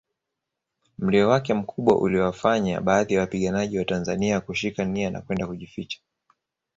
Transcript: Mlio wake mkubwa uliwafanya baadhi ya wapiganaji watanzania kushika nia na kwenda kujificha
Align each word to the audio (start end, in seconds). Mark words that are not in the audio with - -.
Mlio 0.97 1.29
wake 1.29 1.53
mkubwa 1.53 1.97
uliwafanya 1.97 2.81
baadhi 2.81 3.13
ya 3.13 3.19
wapiganaji 3.21 3.77
watanzania 3.77 4.39
kushika 4.41 4.85
nia 4.85 5.09
na 5.09 5.21
kwenda 5.21 5.47
kujificha 5.47 5.99